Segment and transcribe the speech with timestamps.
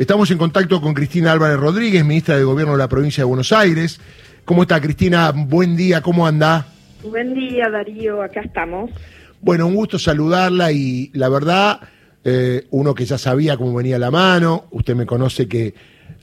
[0.00, 3.52] Estamos en contacto con Cristina Álvarez Rodríguez, ministra de Gobierno de la provincia de Buenos
[3.52, 4.00] Aires.
[4.46, 5.30] ¿Cómo está Cristina?
[5.30, 6.68] Buen día, ¿cómo anda?
[7.02, 8.90] Buen día, Darío, acá estamos.
[9.42, 11.80] Bueno, un gusto saludarla y la verdad,
[12.24, 15.74] eh, uno que ya sabía cómo venía la mano, usted me conoce que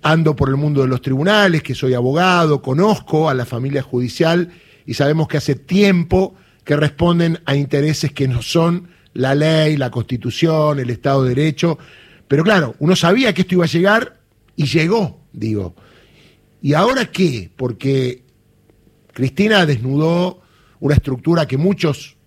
[0.02, 4.50] ando por el mundo de los tribunales, que soy abogado, conozco a la familia judicial
[4.88, 6.34] y sabemos que hace tiempo
[6.64, 11.78] que responden a intereses que no son la ley, la constitución, el Estado de Derecho.
[12.28, 14.20] Pero claro, uno sabía que esto iba a llegar
[14.56, 15.76] y llegó, digo.
[16.62, 17.50] ¿Y ahora qué?
[17.56, 18.24] Porque
[19.14, 20.42] Cristina desnudó
[20.80, 22.18] una estructura que muchos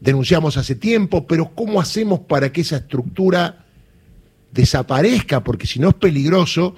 [0.00, 3.66] denunciamos hace tiempo, pero ¿cómo hacemos para que esa estructura
[4.52, 5.42] desaparezca?
[5.42, 6.76] Porque si no es peligroso,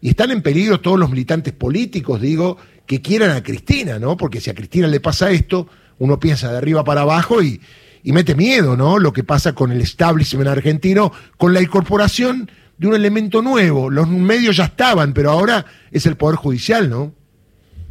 [0.00, 4.16] y están en peligro todos los militantes políticos, digo, que quieran a Cristina, ¿no?
[4.16, 5.68] Porque si a Cristina le pasa esto,
[6.00, 7.60] uno piensa de arriba para abajo y,
[8.02, 8.98] y mete miedo, ¿no?
[8.98, 13.90] Lo que pasa con el establishment argentino, con la incorporación de un elemento nuevo.
[13.90, 17.12] Los medios ya estaban, pero ahora es el Poder Judicial, ¿no?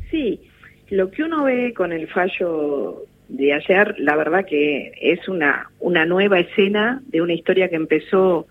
[0.09, 0.41] Sí,
[0.89, 6.05] lo que uno ve con el fallo de ayer, la verdad que es una, una
[6.05, 8.47] nueva escena de una historia que empezó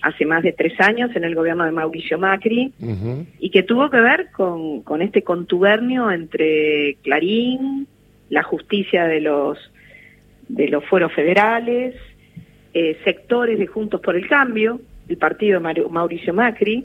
[0.00, 2.72] hace más de tres años en el gobierno de Mauricio Macri
[3.38, 7.86] y que tuvo que ver con, con este contubernio entre Clarín,
[8.30, 9.58] la justicia de los
[10.52, 11.94] de los fueros federales,
[12.74, 16.84] eh, sectores de Juntos por el Cambio, el partido de Mauricio Macri,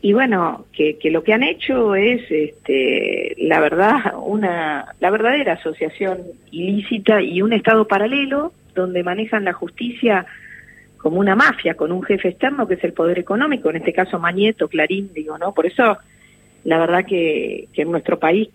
[0.00, 6.18] y bueno, que, lo que han hecho es, este, la verdad, una, la verdadera asociación
[6.52, 10.26] ilícita y un Estado paralelo donde manejan la justicia
[10.98, 14.18] como una mafia, con un jefe externo que es el poder económico, en este caso
[14.18, 15.52] Mañeto, Clarín, digo, ¿no?
[15.52, 15.98] Por eso,
[16.64, 18.48] la verdad que en nuestro país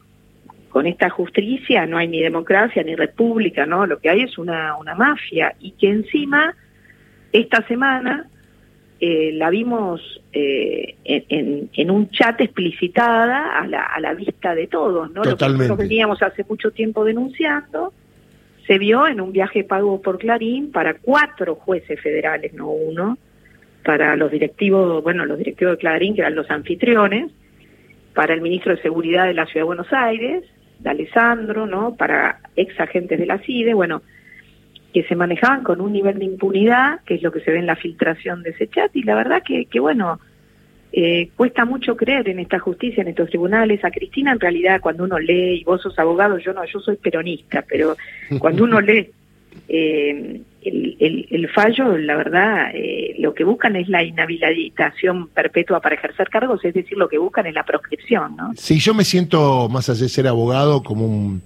[0.73, 3.85] con esta justicia no hay ni democracia ni república, ¿no?
[3.85, 6.55] Lo que hay es una, una mafia y que encima
[7.31, 8.27] esta semana
[8.99, 14.65] eh, la vimos eh, en, en, un chat explicitada a la, a la vista de
[14.65, 15.23] todos, ¿no?
[15.23, 17.93] Lo que nosotros veníamos hace mucho tiempo denunciando
[18.65, 23.19] se vio en un viaje pago por Clarín para cuatro jueces federales, no uno,
[23.85, 27.29] para los directivos, bueno, los directivos de Clarín, que eran los anfitriones,
[28.15, 30.45] para el ministro de Seguridad de la Ciudad de Buenos Aires,
[30.83, 31.95] de Alessandro, ¿no?
[31.95, 34.01] Para ex agentes de la CIDE, bueno,
[34.93, 37.65] que se manejaban con un nivel de impunidad, que es lo que se ve en
[37.65, 40.19] la filtración de ese chat, y la verdad que, que bueno,
[40.91, 43.83] eh, cuesta mucho creer en esta justicia, en estos tribunales.
[43.83, 46.97] A Cristina, en realidad, cuando uno lee, y vos sos abogado, yo no, yo soy
[46.97, 47.97] peronista, pero
[48.37, 49.09] cuando uno lee
[49.67, 55.95] eh, el, el, fallo, la verdad, eh, lo que buscan es la inhabilitación perpetua para
[55.95, 58.51] ejercer cargos, es decir, lo que buscan es la proscripción, ¿no?
[58.55, 61.41] Sí, yo me siento, más allá de ser abogado, como un,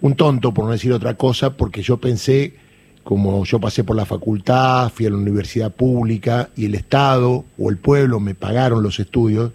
[0.00, 2.54] un tonto, por no decir otra cosa, porque yo pensé,
[3.02, 7.70] como yo pasé por la facultad, fui a la universidad pública y el Estado o
[7.70, 9.52] el pueblo me pagaron los estudios,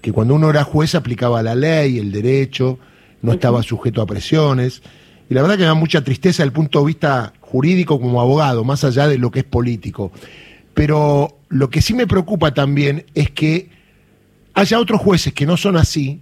[0.00, 2.78] que cuando uno era juez aplicaba la ley, el derecho,
[3.22, 4.82] no estaba sujeto a presiones.
[5.28, 8.20] Y la verdad que me da mucha tristeza desde el punto de vista jurídico como
[8.20, 10.12] abogado, más allá de lo que es político.
[10.74, 13.70] Pero lo que sí me preocupa también es que
[14.54, 16.20] haya otros jueces que no son así,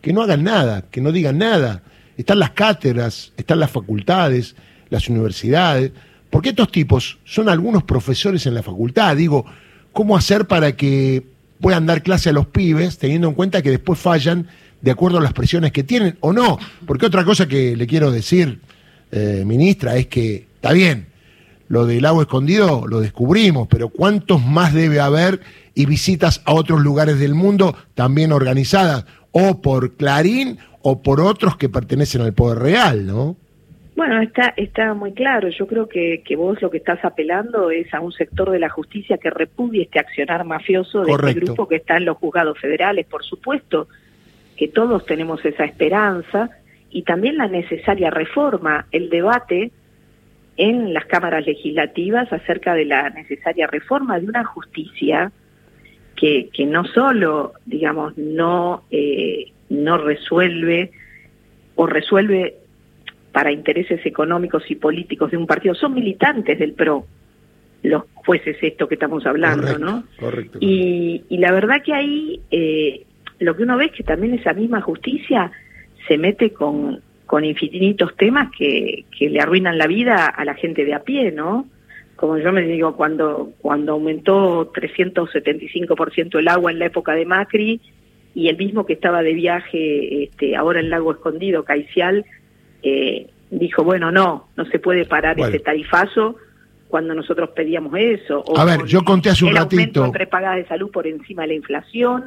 [0.00, 1.82] que no hagan nada, que no digan nada.
[2.16, 4.54] Están las cátedras, están las facultades,
[4.88, 5.90] las universidades,
[6.30, 9.16] porque estos tipos son algunos profesores en la facultad.
[9.16, 9.44] Digo,
[9.92, 11.24] ¿cómo hacer para que
[11.60, 14.46] puedan dar clase a los pibes teniendo en cuenta que después fallan
[14.80, 16.58] de acuerdo a las presiones que tienen o no?
[16.86, 18.60] Porque otra cosa que le quiero decir,
[19.10, 21.06] eh, ministra, es que Está bien,
[21.68, 25.40] lo del lago escondido lo descubrimos, pero ¿cuántos más debe haber
[25.74, 31.56] y visitas a otros lugares del mundo también organizadas o por Clarín o por otros
[31.56, 33.34] que pertenecen al poder real, ¿no?
[33.96, 35.48] Bueno, está, está muy claro.
[35.48, 38.68] Yo creo que, que vos lo que estás apelando es a un sector de la
[38.68, 43.06] justicia que repudie este accionar mafioso de este grupo que está en los juzgados federales.
[43.06, 43.88] Por supuesto
[44.54, 46.50] que todos tenemos esa esperanza
[46.90, 49.72] y también la necesaria reforma, el debate
[50.58, 55.30] en las cámaras legislativas acerca de la necesaria reforma de una justicia
[56.16, 60.90] que, que no solo, digamos, no, eh, no resuelve
[61.76, 62.56] o resuelve
[63.30, 67.06] para intereses económicos y políticos de un partido, son militantes del PRO,
[67.84, 70.02] los jueces esto que estamos hablando, ¿no?
[70.18, 70.58] Correcto.
[70.60, 73.06] Y, y, la verdad que ahí eh,
[73.38, 75.52] lo que uno ve es que también esa misma justicia
[76.08, 80.86] se mete con, con infinitos temas que, que le arruinan la vida a la gente
[80.86, 81.66] de a pie, ¿no?
[82.16, 87.82] Como yo me digo, cuando, cuando aumentó 375% el agua en la época de Macri
[88.34, 92.24] y el mismo que estaba de viaje este, ahora en Lago Escondido, Caicial,
[92.82, 96.36] eh, dijo, bueno, no, no se puede parar ese tarifazo
[96.88, 98.40] cuando nosotros pedíamos eso.
[98.40, 100.00] O a ver, yo conté hace un el ratito.
[100.00, 102.24] Aumento de prepagas de salud por encima de la inflación,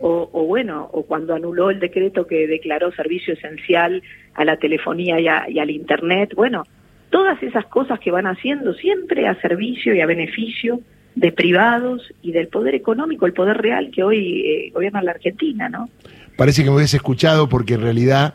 [0.00, 4.02] o, o, bueno, o cuando anuló el decreto que declaró servicio esencial
[4.34, 6.32] a la telefonía y, a, y al Internet.
[6.34, 6.64] Bueno,
[7.10, 10.80] todas esas cosas que van haciendo siempre a servicio y a beneficio
[11.14, 15.68] de privados y del poder económico, el poder real que hoy eh, gobierna la Argentina,
[15.68, 15.90] ¿no?
[16.36, 18.32] Parece que me hubiese escuchado porque en realidad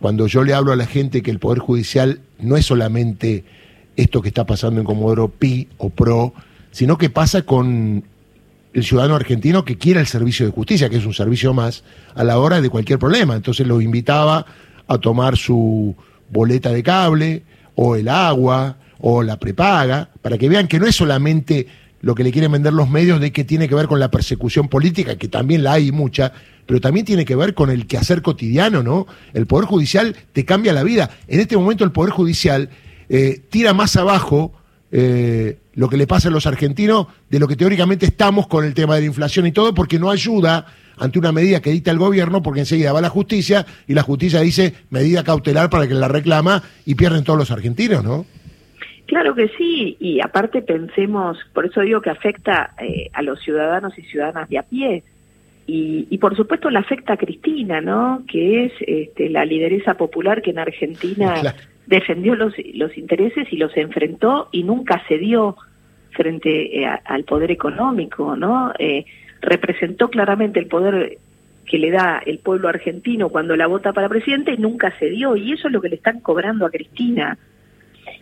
[0.00, 3.44] cuando yo le hablo a la gente que el Poder Judicial no es solamente
[3.96, 6.34] esto que está pasando en Comodoro Pi o PRO,
[6.70, 8.04] sino que pasa con
[8.72, 11.84] el ciudadano argentino que quiere el servicio de justicia, que es un servicio más,
[12.14, 13.34] a la hora de cualquier problema.
[13.34, 14.46] Entonces lo invitaba
[14.86, 15.96] a tomar su
[16.30, 17.42] boleta de cable,
[17.74, 21.68] o el agua, o la prepaga, para que vean que no es solamente
[22.00, 24.68] lo que le quieren vender los medios de que tiene que ver con la persecución
[24.68, 26.32] política, que también la hay mucha,
[26.66, 29.06] pero también tiene que ver con el quehacer cotidiano, ¿no?
[29.32, 31.10] El Poder Judicial te cambia la vida.
[31.26, 32.70] En este momento el Poder Judicial
[33.08, 34.52] eh, tira más abajo
[34.90, 38.74] eh, lo que le pasa a los argentinos de lo que teóricamente estamos con el
[38.74, 40.66] tema de la inflación y todo, porque no ayuda
[40.98, 44.40] ante una medida que dicta el gobierno, porque enseguida va la justicia y la justicia
[44.40, 48.26] dice medida cautelar para que la reclama y pierden todos los argentinos, ¿no?
[49.06, 53.98] Claro que sí, y aparte pensemos, por eso digo que afecta eh, a los ciudadanos
[53.98, 55.02] y ciudadanas de a pie,
[55.66, 58.22] y, y, por supuesto la afecta a Cristina, ¿no?
[58.26, 61.58] Que es este, la lideresa popular que en Argentina claro.
[61.88, 65.56] Defendió los, los intereses y los enfrentó y nunca cedió
[66.10, 68.72] frente eh, a, al poder económico, ¿no?
[68.78, 69.06] Eh,
[69.40, 71.18] representó claramente el poder
[71.64, 75.52] que le da el pueblo argentino cuando la vota para presidente y nunca cedió, y
[75.52, 77.38] eso es lo que le están cobrando a Cristina.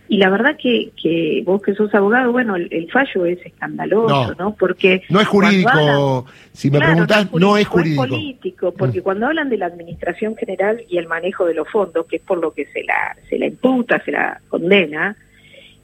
[0.08, 4.34] Y la verdad que, que vos que sos abogado, bueno, el, el fallo es escandaloso,
[4.34, 4.34] ¿no?
[4.38, 4.54] ¿no?
[4.54, 5.02] Porque...
[5.08, 8.04] No es jurídico, hablan, si me claro, preguntás, no es jurídico.
[8.04, 9.02] Es político, porque mm.
[9.02, 12.38] cuando hablan de la administración general y el manejo de los fondos, que es por
[12.38, 15.16] lo que se la, se la imputa, se la condena,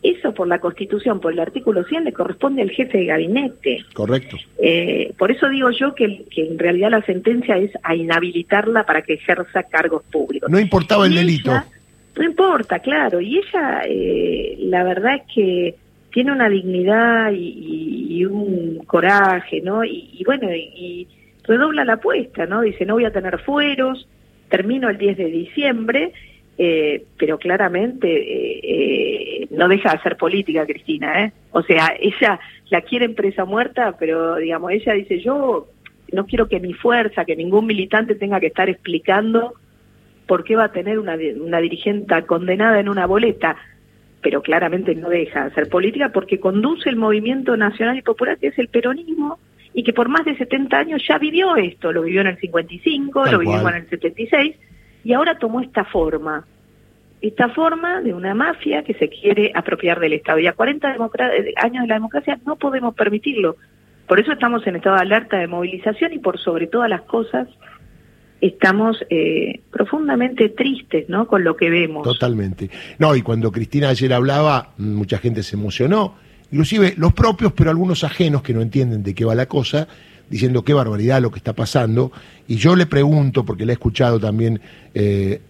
[0.02, 3.84] eso por la Constitución, por el artículo 100, le corresponde al jefe de gabinete.
[3.94, 4.36] Correcto.
[4.58, 9.02] Eh, por eso digo yo que, que, en realidad la sentencia es a inhabilitarla para
[9.02, 10.50] que ejerza cargos públicos.
[10.50, 11.52] No importaba el delito.
[11.52, 11.66] Ella,
[12.17, 13.20] no importa, claro.
[13.20, 15.76] Y ella, eh, la verdad es que
[16.12, 19.85] tiene una dignidad y, un coraje, ¿no?
[19.85, 21.09] Y, bueno, y,
[21.44, 22.61] redobla la apuesta, ¿no?
[22.61, 24.06] Dice, no voy a tener fueros,
[24.49, 26.12] termino el 10 de diciembre,
[26.56, 31.32] eh, pero claramente eh, eh, no deja de hacer política, Cristina, ¿eh?
[31.50, 32.38] O sea, ella
[32.70, 35.67] la quiere en presa muerta, pero digamos, ella dice, yo
[36.12, 39.55] no quiero que mi fuerza, que ningún militante tenga que estar explicando
[40.26, 43.56] por qué va a tener una, una dirigente condenada en una boleta,
[44.22, 48.48] pero claramente no deja de hacer política porque conduce el movimiento nacional y popular que
[48.48, 49.38] es el peronismo
[49.74, 53.24] y que por más de 70 años ya vivió esto, lo vivió en el 55,
[53.24, 54.56] Tal lo vivió en el 76
[55.04, 56.46] y ahora tomó esta forma,
[57.20, 60.38] esta forma de una mafia que se quiere apropiar del Estado.
[60.38, 60.88] Y a 40
[61.56, 63.56] años de la democracia no podemos permitirlo.
[64.06, 67.48] Por eso estamos en estado de alerta de movilización y por sobre todas las cosas
[68.43, 71.27] estamos eh, profundamente tristes ¿no?
[71.29, 72.03] con lo que vemos.
[72.03, 72.69] Totalmente.
[72.99, 76.17] No, y cuando Cristina ayer hablaba, mucha gente se emocionó,
[76.50, 79.87] inclusive los propios, pero algunos ajenos que no entienden de qué va la cosa,
[80.29, 82.11] diciendo qué barbaridad lo que está pasando.
[82.49, 84.61] Y yo le pregunto, porque le he escuchado también
[84.93, 85.41] eh,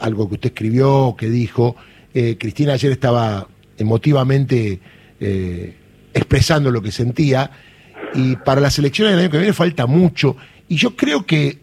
[0.00, 1.74] algo que usted escribió, que dijo,
[2.14, 4.78] eh, Cristina ayer estaba emotivamente
[5.18, 5.74] eh,
[6.14, 7.50] expresando lo que sentía,
[8.14, 10.36] y para las elecciones del año que viene falta mucho,
[10.68, 11.58] y yo creo que,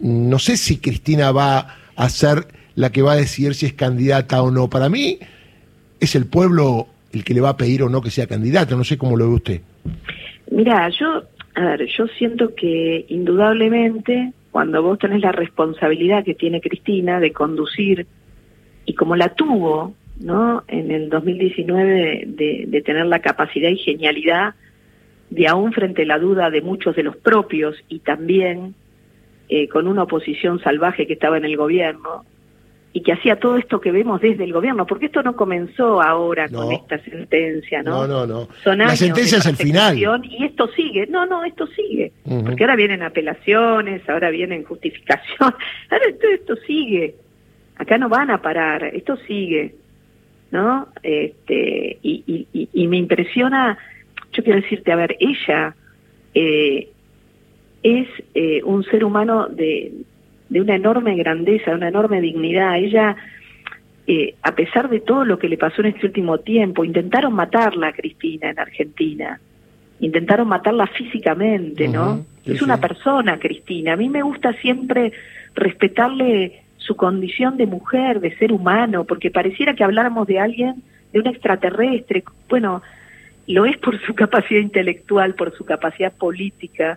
[0.00, 4.42] no sé si Cristina va a ser la que va a decidir si es candidata
[4.42, 4.70] o no.
[4.70, 5.18] Para mí
[6.00, 8.84] es el pueblo el que le va a pedir o no que sea candidata, no
[8.84, 9.60] sé cómo lo ve usted.
[10.50, 11.24] Mira, yo
[11.54, 17.32] a ver, yo siento que indudablemente cuando vos tenés la responsabilidad que tiene Cristina de
[17.32, 18.06] conducir
[18.84, 20.62] y como la tuvo, ¿no?
[20.68, 24.54] En el 2019 de, de, de tener la capacidad y genialidad
[25.30, 28.74] de aún frente a la duda de muchos de los propios y también
[29.48, 32.24] eh, con una oposición salvaje que estaba en el gobierno
[32.92, 36.48] y que hacía todo esto que vemos desde el gobierno, porque esto no comenzó ahora
[36.48, 36.62] No.
[36.62, 38.06] con esta sentencia, ¿no?
[38.06, 38.48] No, no, no.
[38.64, 39.96] Son La sentencia es el final.
[39.96, 41.06] Y esto sigue.
[41.06, 42.12] No, no, esto sigue.
[42.24, 45.38] Porque ahora vienen apelaciones, ahora vienen justificación.
[45.90, 47.14] Ahora esto, esto sigue.
[47.76, 48.84] Acá no van a parar.
[48.84, 49.74] Esto sigue.
[50.50, 50.88] ¿No?
[51.02, 53.76] Este, y, y, y, y me impresiona,
[54.32, 55.74] yo quiero decirte, a ver, ella
[56.32, 56.88] eh,
[57.82, 59.92] es eh, un ser humano de,
[60.48, 62.76] de una enorme grandeza, de una enorme dignidad.
[62.76, 63.16] Ella,
[64.06, 67.88] eh, a pesar de todo lo que le pasó en este último tiempo, intentaron matarla
[67.88, 69.40] a Cristina en Argentina.
[70.00, 72.24] Intentaron matarla físicamente, ¿no?
[72.44, 72.82] Sí, es una sí.
[72.82, 73.94] persona, Cristina.
[73.94, 75.12] A mí me gusta siempre
[75.54, 80.82] respetarle su condición de mujer, de ser humano, porque pareciera que habláramos de alguien,
[81.12, 82.22] de un extraterrestre.
[82.48, 82.80] Bueno,
[83.48, 86.96] lo es por su capacidad intelectual, por su capacidad política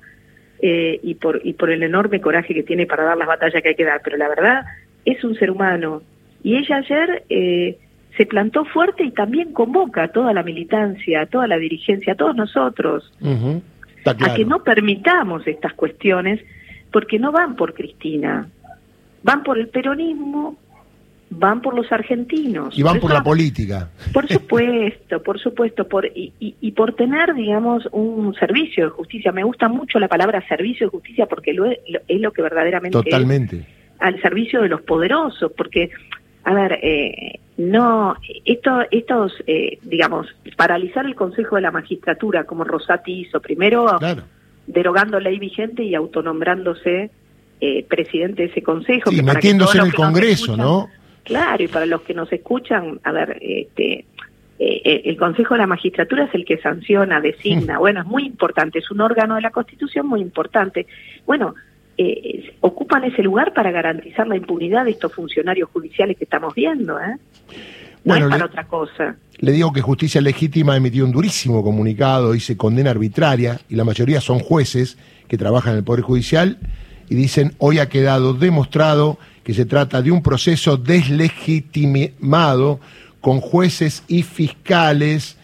[0.61, 3.69] eh, y, por, y por el enorme coraje que tiene para dar las batallas que
[3.69, 4.01] hay que dar.
[4.03, 4.65] Pero la verdad,
[5.05, 6.01] es un ser humano.
[6.43, 7.77] Y ella ayer eh,
[8.17, 12.15] se plantó fuerte y también convoca a toda la militancia, a toda la dirigencia, a
[12.15, 13.11] todos nosotros,
[14.05, 16.39] a que no permitamos estas cuestiones,
[16.91, 18.47] porque no van por Cristina,
[19.23, 20.57] van por el peronismo,
[21.31, 22.77] van por los argentinos.
[22.77, 23.89] Y van por, la política.
[24.13, 29.31] Por supuesto, por supuesto, por y, y, por tener, digamos, un servicio de justicia.
[29.31, 33.65] Me gusta mucho la palabra servicio de justicia porque lo es, lo que verdaderamente Totalmente.
[33.99, 35.89] al servicio de los poderosos, porque,
[36.43, 42.65] a ver, eh, no, esto, estos, eh, digamos, paralizar el Consejo de la Magistratura, como
[42.65, 43.87] Rosati hizo, primero
[44.67, 47.09] derogando ley vigente y autonombrándose
[47.61, 49.11] eh, presidente de ese Consejo.
[49.11, 50.89] Y metiéndose en el Congreso, ¿no?
[51.23, 54.05] Claro, y para los que nos escuchan, a ver, este,
[54.59, 58.25] eh, eh, el Consejo de la Magistratura es el que sanciona, designa, bueno, es muy
[58.25, 60.87] importante, es un órgano de la Constitución muy importante.
[61.25, 61.55] Bueno,
[61.97, 66.99] eh, ocupan ese lugar para garantizar la impunidad de estos funcionarios judiciales que estamos viendo,
[66.99, 67.17] ¿eh?
[68.03, 69.15] No es para otra cosa.
[69.37, 74.21] Le digo que Justicia Legítima emitió un durísimo comunicado, dice condena arbitraria, y la mayoría
[74.21, 74.97] son jueces
[75.27, 76.57] que trabajan en el Poder Judicial,
[77.09, 82.79] y dicen hoy ha quedado demostrado que se trata de un proceso deslegitimado
[83.19, 85.37] con jueces y fiscales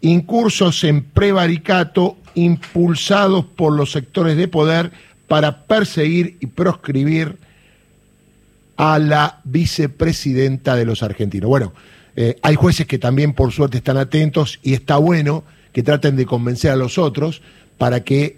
[0.00, 4.92] incursos en prevaricato impulsados por los sectores de poder
[5.26, 7.36] para perseguir y proscribir
[8.76, 11.48] a la vicepresidenta de los argentinos.
[11.48, 11.72] Bueno,
[12.14, 15.42] eh, hay jueces que también por suerte están atentos y está bueno
[15.72, 17.42] que traten de convencer a los otros
[17.76, 18.36] para que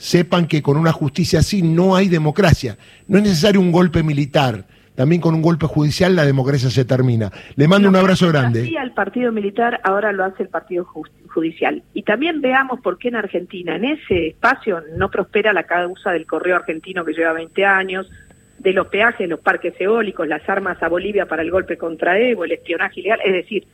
[0.00, 2.78] sepan que con una justicia así no hay democracia.
[3.06, 4.64] No es necesario un golpe militar.
[4.94, 7.30] También con un golpe judicial la democracia se termina.
[7.54, 8.64] Le mando un abrazo grande.
[8.64, 11.82] Sí, al partido militar ahora lo hace el partido judicial.
[11.92, 16.26] Y también veamos por qué en Argentina, en ese espacio, no prospera la causa del
[16.26, 18.10] correo argentino que lleva 20 años,
[18.58, 22.44] de los peajes, los parques eólicos, las armas a Bolivia para el golpe contra Evo,
[22.44, 23.20] el espionaje ilegal.
[23.22, 23.66] Es decir,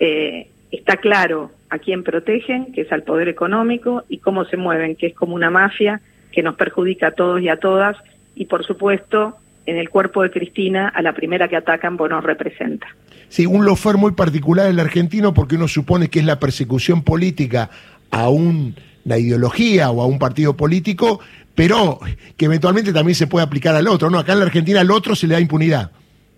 [0.00, 4.96] eh, está claro a quién protegen, que es al poder económico, y cómo se mueven,
[4.96, 6.00] que es como una mafia
[6.32, 7.96] que nos perjudica a todos y a todas,
[8.34, 12.24] y por supuesto, en el cuerpo de Cristina, a la primera que atacan, pues nos
[12.24, 12.86] representa.
[13.28, 17.70] Sí, un lofer muy particular el argentino, porque uno supone que es la persecución política
[18.10, 18.74] a una
[19.18, 21.20] ideología o a un partido político,
[21.54, 22.00] pero
[22.36, 24.18] que eventualmente también se puede aplicar al otro, ¿no?
[24.18, 25.90] Acá en la Argentina al otro se le da impunidad.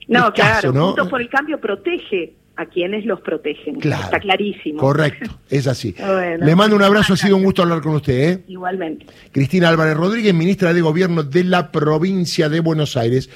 [0.08, 0.94] No, claro, ¿no?
[0.94, 3.76] por el Cambio protege a quienes los protegen.
[3.76, 4.80] Está clarísimo.
[4.80, 5.94] Correcto, es así.
[6.40, 8.30] Le mando un abrazo, ha sido un gusto hablar con usted.
[8.30, 8.44] ¿eh?
[8.48, 9.06] Igualmente.
[9.30, 13.28] Cristina Álvarez Rodríguez, ministra de Gobierno de la provincia de Buenos Aires.